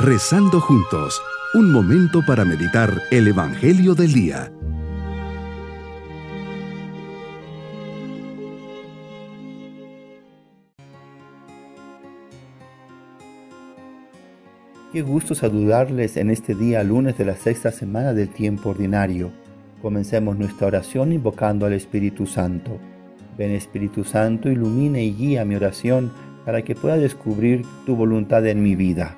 Rezando 0.00 0.60
juntos, 0.60 1.20
un 1.54 1.72
momento 1.72 2.22
para 2.24 2.44
meditar 2.44 3.02
el 3.10 3.26
Evangelio 3.26 3.96
del 3.96 4.12
Día. 4.12 4.52
Qué 14.92 15.02
gusto 15.02 15.34
saludarles 15.34 16.16
en 16.16 16.30
este 16.30 16.54
día 16.54 16.84
lunes 16.84 17.18
de 17.18 17.24
la 17.24 17.34
sexta 17.34 17.72
semana 17.72 18.14
del 18.14 18.28
tiempo 18.28 18.70
ordinario. 18.70 19.32
Comencemos 19.82 20.38
nuestra 20.38 20.68
oración 20.68 21.12
invocando 21.12 21.66
al 21.66 21.72
Espíritu 21.72 22.24
Santo. 22.24 22.78
Ven 23.36 23.50
Espíritu 23.50 24.04
Santo, 24.04 24.48
ilumine 24.48 25.02
y 25.02 25.12
guía 25.12 25.44
mi 25.44 25.56
oración 25.56 26.12
para 26.44 26.62
que 26.62 26.76
pueda 26.76 26.96
descubrir 26.98 27.66
tu 27.84 27.96
voluntad 27.96 28.46
en 28.46 28.62
mi 28.62 28.76
vida. 28.76 29.16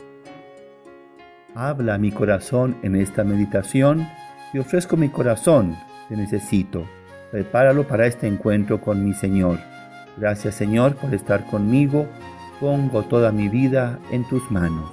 Habla 1.54 1.98
mi 1.98 2.12
corazón 2.12 2.76
en 2.82 2.94
esta 2.94 3.24
meditación 3.24 4.06
y 4.52 4.58
ofrezco 4.58 4.96
mi 4.96 5.08
corazón, 5.08 5.76
te 6.08 6.16
necesito. 6.16 6.86
Prepáralo 7.32 7.88
para 7.88 8.06
este 8.06 8.28
encuentro 8.28 8.80
con 8.80 9.04
mi 9.04 9.14
Señor. 9.14 9.58
Gracias 10.16 10.54
Señor 10.54 10.94
por 10.94 11.12
estar 11.12 11.44
conmigo. 11.46 12.06
Pongo 12.60 13.02
toda 13.02 13.32
mi 13.32 13.48
vida 13.48 13.98
en 14.12 14.22
tus 14.28 14.48
manos. 14.52 14.92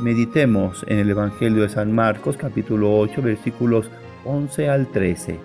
Meditemos 0.00 0.84
en 0.86 1.00
el 1.00 1.10
Evangelio 1.10 1.62
de 1.62 1.68
San 1.68 1.90
Marcos 1.90 2.36
capítulo 2.36 2.96
8 2.96 3.20
versículos 3.20 3.90
11 4.24 4.68
al 4.68 4.86
13. 4.86 5.40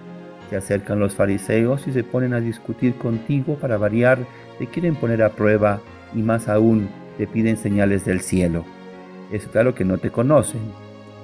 Se 0.51 0.55
acercan 0.55 0.99
los 0.99 1.15
fariseos 1.15 1.87
y 1.87 1.93
se 1.93 2.03
ponen 2.03 2.35
a 2.35 2.39
discutir 2.39 2.93
contigo 2.95 3.55
para 3.55 3.77
variar, 3.77 4.19
te 4.59 4.67
quieren 4.67 4.95
poner 4.95 5.23
a 5.23 5.29
prueba 5.29 5.81
y 6.13 6.21
más 6.21 6.47
aún 6.47 6.89
te 7.17 7.25
piden 7.25 7.57
señales 7.57 8.05
del 8.05 8.21
cielo 8.21 8.65
es 9.33 9.47
claro 9.47 9.73
que 9.73 9.83
no 9.83 9.97
te 9.97 10.11
conocen, 10.11 10.61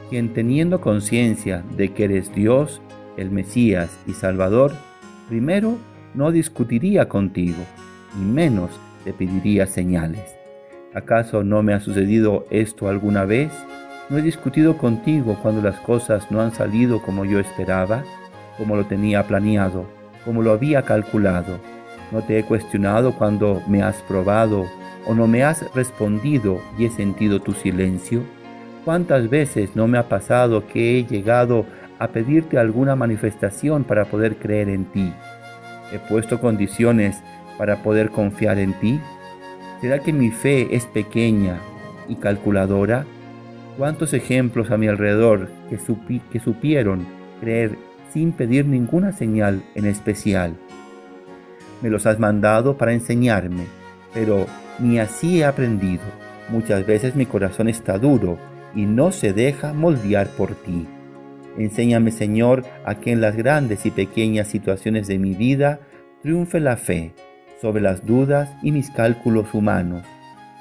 quien 0.09 0.33
teniendo 0.33 0.81
conciencia 0.81 1.63
de 1.77 1.93
que 1.93 2.05
eres 2.05 2.33
Dios, 2.33 2.81
el 3.17 3.29
Mesías 3.29 3.95
y 4.07 4.13
Salvador, 4.13 4.73
primero 5.27 5.77
no 6.15 6.31
discutiría 6.31 7.07
contigo, 7.07 7.63
y 8.19 8.25
menos 8.25 8.71
te 9.03 9.13
pediría 9.13 9.67
señales. 9.67 10.35
¿Acaso 10.95 11.43
no 11.43 11.61
me 11.61 11.73
ha 11.73 11.79
sucedido 11.79 12.47
esto 12.49 12.89
alguna 12.89 13.25
vez? 13.25 13.51
¿No 14.09 14.17
he 14.17 14.23
discutido 14.23 14.75
contigo 14.75 15.37
cuando 15.43 15.61
las 15.61 15.79
cosas 15.81 16.31
no 16.31 16.41
han 16.41 16.51
salido 16.51 17.03
como 17.03 17.25
yo 17.25 17.39
esperaba, 17.39 18.03
como 18.57 18.75
lo 18.75 18.87
tenía 18.87 19.27
planeado, 19.27 19.85
como 20.25 20.41
lo 20.41 20.51
había 20.51 20.81
calculado? 20.81 21.59
¿No 22.11 22.23
te 22.23 22.39
he 22.39 22.43
cuestionado 22.43 23.13
cuando 23.13 23.61
me 23.67 23.83
has 23.83 23.97
probado 24.01 24.65
o 25.05 25.13
no 25.13 25.27
me 25.27 25.43
has 25.43 25.73
respondido 25.73 26.61
y 26.77 26.85
he 26.85 26.89
sentido 26.89 27.39
tu 27.39 27.53
silencio? 27.53 28.23
¿Cuántas 28.85 29.29
veces 29.29 29.75
no 29.75 29.87
me 29.87 29.97
ha 29.97 30.09
pasado 30.09 30.65
que 30.67 30.97
he 30.97 31.05
llegado 31.05 31.65
a 31.99 32.07
pedirte 32.07 32.57
alguna 32.57 32.95
manifestación 32.95 33.83
para 33.83 34.05
poder 34.05 34.37
creer 34.37 34.69
en 34.69 34.85
ti? 34.85 35.13
¿He 35.91 35.99
puesto 35.99 36.39
condiciones 36.39 37.17
para 37.57 37.83
poder 37.83 38.09
confiar 38.09 38.57
en 38.57 38.73
ti? 38.79 38.99
¿Será 39.81 39.99
que 39.99 40.13
mi 40.13 40.31
fe 40.31 40.75
es 40.75 40.85
pequeña 40.85 41.59
y 42.07 42.15
calculadora? 42.15 43.05
¿Cuántos 43.77 44.13
ejemplos 44.13 44.71
a 44.71 44.77
mi 44.77 44.87
alrededor 44.87 45.49
que, 45.69 45.77
que 46.31 46.39
supieron 46.39 47.05
creer 47.39 47.77
sin 48.11 48.31
pedir 48.31 48.65
ninguna 48.65 49.11
señal 49.11 49.63
en 49.75 49.85
especial? 49.85 50.55
Me 51.81 51.89
los 51.89 52.05
has 52.05 52.19
mandado 52.19 52.77
para 52.77 52.93
enseñarme, 52.93 53.65
pero 54.13 54.47
ni 54.79 54.99
así 54.99 55.39
he 55.39 55.45
aprendido. 55.45 56.03
Muchas 56.49 56.85
veces 56.85 57.15
mi 57.15 57.25
corazón 57.25 57.69
está 57.69 57.97
duro 57.97 58.37
y 58.75 58.85
no 58.85 59.11
se 59.11 59.33
deja 59.33 59.73
moldear 59.73 60.27
por 60.29 60.55
ti. 60.55 60.87
Enséñame, 61.57 62.11
Señor, 62.11 62.63
a 62.85 62.95
que 62.95 63.11
en 63.11 63.21
las 63.21 63.35
grandes 63.35 63.85
y 63.85 63.91
pequeñas 63.91 64.47
situaciones 64.47 65.07
de 65.07 65.19
mi 65.19 65.33
vida 65.33 65.79
triunfe 66.21 66.59
la 66.59 66.77
fe 66.77 67.13
sobre 67.61 67.81
las 67.81 68.05
dudas 68.05 68.49
y 68.63 68.71
mis 68.71 68.89
cálculos 68.89 69.53
humanos. 69.53 70.03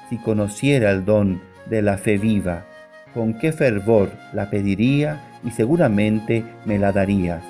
Si 0.09 0.17
conociera 0.17 0.91
el 0.91 1.05
don 1.05 1.41
de 1.69 1.81
la 1.81 1.97
fe 1.97 2.17
viva, 2.17 2.65
con 3.13 3.33
qué 3.33 3.51
fervor 3.51 4.11
la 4.33 4.49
pediría 4.49 5.21
y 5.43 5.51
seguramente 5.51 6.43
me 6.65 6.77
la 6.77 6.91
darías. 6.91 7.43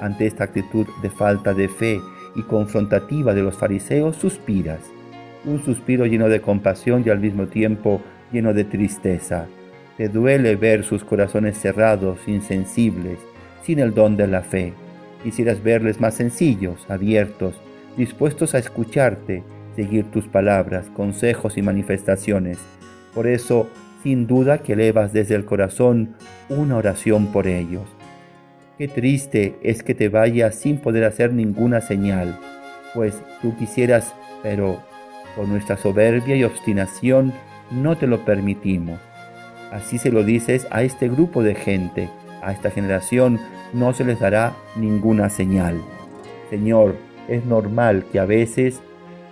Ante 0.00 0.26
esta 0.26 0.44
actitud 0.44 0.86
de 1.02 1.10
falta 1.10 1.54
de 1.54 1.68
fe 1.68 2.00
y 2.34 2.42
confrontativa 2.42 3.34
de 3.34 3.42
los 3.42 3.56
fariseos, 3.56 4.16
suspiras 4.16 4.93
un 5.44 5.64
suspiro 5.64 6.06
lleno 6.06 6.28
de 6.28 6.40
compasión 6.40 7.02
y 7.04 7.10
al 7.10 7.20
mismo 7.20 7.46
tiempo 7.46 8.00
lleno 8.32 8.52
de 8.54 8.64
tristeza. 8.64 9.46
Te 9.96 10.08
duele 10.08 10.56
ver 10.56 10.84
sus 10.84 11.04
corazones 11.04 11.58
cerrados, 11.58 12.18
insensibles, 12.26 13.18
sin 13.62 13.78
el 13.78 13.94
don 13.94 14.16
de 14.16 14.26
la 14.26 14.42
fe. 14.42 14.72
Quisieras 15.22 15.62
verles 15.62 16.00
más 16.00 16.14
sencillos, 16.14 16.84
abiertos, 16.88 17.54
dispuestos 17.96 18.54
a 18.54 18.58
escucharte, 18.58 19.42
seguir 19.76 20.10
tus 20.10 20.26
palabras, 20.26 20.86
consejos 20.94 21.56
y 21.56 21.62
manifestaciones. 21.62 22.58
Por 23.14 23.26
eso, 23.26 23.68
sin 24.02 24.26
duda 24.26 24.58
que 24.58 24.74
elevas 24.74 25.12
desde 25.12 25.34
el 25.34 25.44
corazón 25.44 26.14
una 26.48 26.76
oración 26.76 27.28
por 27.28 27.46
ellos. 27.46 27.88
Qué 28.76 28.88
triste 28.88 29.56
es 29.62 29.82
que 29.82 29.94
te 29.94 30.08
vayas 30.08 30.56
sin 30.56 30.78
poder 30.78 31.04
hacer 31.04 31.32
ninguna 31.32 31.80
señal, 31.80 32.38
pues 32.92 33.22
tú 33.40 33.56
quisieras, 33.56 34.12
pero 34.42 34.82
por 35.36 35.48
nuestra 35.48 35.76
soberbia 35.76 36.36
y 36.36 36.44
obstinación 36.44 37.32
no 37.70 37.96
te 37.96 38.06
lo 38.06 38.24
permitimos. 38.24 38.98
Así 39.72 39.98
se 39.98 40.12
lo 40.12 40.22
dices 40.22 40.66
a 40.70 40.82
este 40.82 41.08
grupo 41.08 41.42
de 41.42 41.54
gente, 41.54 42.08
a 42.42 42.52
esta 42.52 42.70
generación 42.70 43.40
no 43.72 43.92
se 43.92 44.04
les 44.04 44.20
dará 44.20 44.54
ninguna 44.76 45.30
señal. 45.30 45.80
Señor, 46.50 46.96
es 47.28 47.44
normal 47.44 48.04
que 48.12 48.20
a 48.20 48.24
veces 48.24 48.80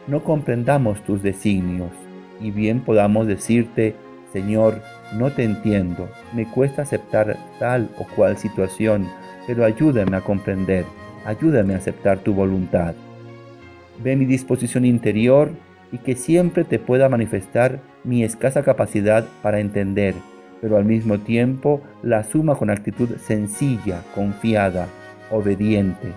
no 0.08 0.24
comprendamos 0.24 1.02
tus 1.04 1.22
designios 1.22 1.90
y 2.40 2.50
bien 2.50 2.80
podamos 2.80 3.26
decirte, 3.26 3.94
Señor, 4.32 4.80
no 5.16 5.30
te 5.30 5.44
entiendo, 5.44 6.08
me 6.34 6.50
cuesta 6.50 6.82
aceptar 6.82 7.36
tal 7.58 7.90
o 7.98 8.06
cual 8.16 8.38
situación, 8.38 9.06
pero 9.46 9.64
ayúdame 9.64 10.16
a 10.16 10.22
comprender, 10.22 10.86
ayúdame 11.24 11.74
a 11.74 11.76
aceptar 11.76 12.18
tu 12.18 12.32
voluntad. 12.32 12.94
Ve 14.02 14.16
mi 14.16 14.24
disposición 14.24 14.84
interior 14.84 15.52
y 15.92 15.98
que 15.98 16.16
siempre 16.16 16.64
te 16.64 16.78
pueda 16.78 17.08
manifestar 17.08 17.80
mi 18.02 18.24
escasa 18.24 18.64
capacidad 18.64 19.24
para 19.42 19.60
entender, 19.60 20.14
pero 20.60 20.76
al 20.76 20.84
mismo 20.84 21.18
tiempo 21.20 21.82
la 22.02 22.24
suma 22.24 22.56
con 22.56 22.70
actitud 22.70 23.10
sencilla, 23.18 24.02
confiada, 24.14 24.88
obediente, 25.30 26.12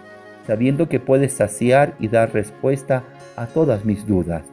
sabiendo 0.47 0.87
que 0.87 0.99
puedes 0.99 1.33
saciar 1.33 1.95
y 1.99 2.07
dar 2.07 2.33
respuesta 2.33 3.03
a 3.35 3.47
todas 3.47 3.85
mis 3.85 4.07
dudas. 4.07 4.43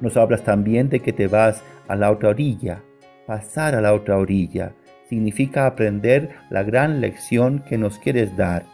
Nos 0.00 0.16
hablas 0.16 0.42
también 0.42 0.88
de 0.88 1.00
que 1.00 1.12
te 1.12 1.28
vas 1.28 1.62
a 1.88 1.96
la 1.96 2.10
otra 2.10 2.30
orilla. 2.30 2.82
Pasar 3.26 3.74
a 3.74 3.80
la 3.80 3.94
otra 3.94 4.18
orilla 4.18 4.72
significa 5.08 5.66
aprender 5.66 6.30
la 6.50 6.62
gran 6.62 7.00
lección 7.00 7.62
que 7.68 7.78
nos 7.78 7.98
quieres 7.98 8.36
dar. 8.36 8.64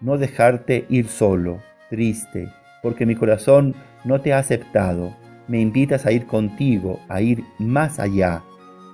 No 0.00 0.18
dejarte 0.18 0.86
ir 0.88 1.08
solo, 1.08 1.60
triste, 1.90 2.48
porque 2.84 3.06
mi 3.06 3.14
corazón 3.14 3.74
no 4.04 4.20
te 4.20 4.34
ha 4.34 4.38
aceptado. 4.38 5.16
Me 5.48 5.58
invitas 5.58 6.04
a 6.04 6.12
ir 6.12 6.26
contigo, 6.26 7.00
a 7.08 7.22
ir 7.22 7.42
más 7.58 7.98
allá, 7.98 8.42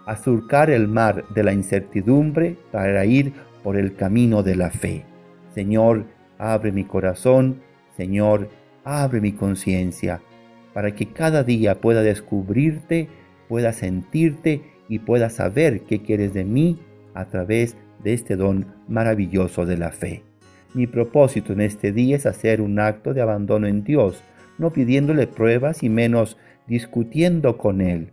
a 0.06 0.16
surcar 0.16 0.70
el 0.70 0.86
mar 0.86 1.24
de 1.34 1.42
la 1.42 1.52
incertidumbre 1.52 2.56
para 2.70 3.04
ir 3.04 3.32
por 3.64 3.76
el 3.76 3.96
camino 3.96 4.44
de 4.44 4.54
la 4.54 4.70
fe. 4.70 5.04
Señor, 5.56 6.04
abre 6.38 6.70
mi 6.70 6.84
corazón, 6.84 7.62
Señor, 7.96 8.48
abre 8.84 9.20
mi 9.20 9.32
conciencia, 9.32 10.22
para 10.72 10.94
que 10.94 11.06
cada 11.06 11.42
día 11.42 11.80
pueda 11.80 12.02
descubrirte, 12.02 13.08
pueda 13.48 13.72
sentirte 13.72 14.62
y 14.88 15.00
pueda 15.00 15.30
saber 15.30 15.80
qué 15.80 16.00
quieres 16.00 16.32
de 16.32 16.44
mí 16.44 16.78
a 17.12 17.24
través 17.24 17.76
de 18.04 18.12
este 18.12 18.36
don 18.36 18.66
maravilloso 18.86 19.66
de 19.66 19.76
la 19.76 19.90
fe. 19.90 20.29
Mi 20.72 20.86
propósito 20.86 21.52
en 21.52 21.62
este 21.62 21.90
día 21.90 22.16
es 22.16 22.26
hacer 22.26 22.60
un 22.60 22.78
acto 22.78 23.12
de 23.12 23.20
abandono 23.20 23.66
en 23.66 23.82
Dios, 23.82 24.22
no 24.58 24.72
pidiéndole 24.72 25.26
pruebas 25.26 25.82
y 25.82 25.88
menos 25.88 26.36
discutiendo 26.68 27.58
con 27.58 27.80
Él. 27.80 28.12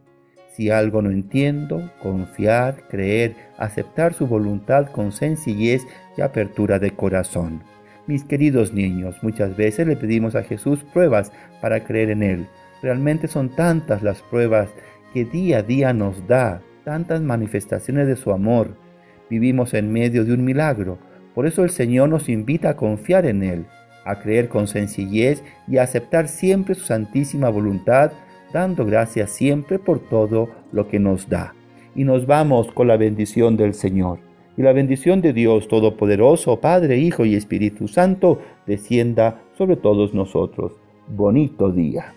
Si 0.53 0.71
algo 0.71 1.03
no 1.03 1.11
entiendo, 1.11 1.91
confiar, 2.01 2.87
creer, 2.89 3.35
aceptar 3.59 4.15
su 4.15 4.25
voluntad 4.25 4.87
con 4.87 5.11
sencillez 5.11 5.83
y 6.17 6.21
apertura 6.21 6.79
de 6.79 6.91
corazón. 6.91 7.61
Mis 8.07 8.23
queridos 8.23 8.73
niños, 8.73 9.17
muchas 9.21 9.55
veces 9.55 9.85
le 9.85 9.95
pedimos 9.95 10.33
a 10.33 10.41
Jesús 10.41 10.83
pruebas 10.93 11.31
para 11.61 11.83
creer 11.83 12.09
en 12.09 12.23
Él. 12.23 12.47
Realmente 12.81 13.27
son 13.27 13.49
tantas 13.49 14.01
las 14.01 14.23
pruebas 14.23 14.69
que 15.13 15.25
día 15.25 15.59
a 15.59 15.63
día 15.63 15.93
nos 15.93 16.27
da, 16.27 16.61
tantas 16.83 17.21
manifestaciones 17.21 18.07
de 18.07 18.15
su 18.15 18.31
amor. 18.31 18.75
Vivimos 19.29 19.75
en 19.75 19.91
medio 19.91 20.25
de 20.25 20.33
un 20.33 20.43
milagro, 20.43 20.97
por 21.37 21.45
eso 21.45 21.63
el 21.63 21.69
Señor 21.69 22.09
nos 22.09 22.29
invita 22.29 22.69
a 22.69 22.75
confiar 22.75 23.27
en 23.27 23.43
Él, 23.43 23.65
a 24.05 24.19
creer 24.21 24.49
con 24.49 24.67
sencillez 24.67 25.43
y 25.67 25.77
a 25.77 25.83
aceptar 25.83 26.29
siempre 26.29 26.73
su 26.73 26.85
santísima 26.85 27.49
voluntad, 27.49 28.11
dando 28.51 28.87
gracias 28.87 29.29
siempre 29.29 29.77
por 29.77 29.99
todo 29.99 30.49
lo 30.71 30.87
que 30.87 30.97
nos 30.97 31.29
da. 31.29 31.53
Y 31.93 32.05
nos 32.05 32.25
vamos 32.25 32.71
con 32.71 32.87
la 32.87 32.97
bendición 32.97 33.55
del 33.55 33.75
Señor. 33.75 34.17
Y 34.57 34.63
la 34.63 34.73
bendición 34.73 35.21
de 35.21 35.31
Dios 35.31 35.67
Todopoderoso, 35.67 36.59
Padre, 36.59 36.97
Hijo 36.97 37.23
y 37.23 37.35
Espíritu 37.35 37.87
Santo, 37.87 38.41
descienda 38.65 39.39
sobre 39.59 39.75
todos 39.75 40.15
nosotros. 40.15 40.71
Bonito 41.07 41.71
día. 41.71 42.16